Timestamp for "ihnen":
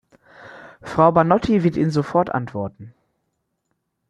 1.77-1.91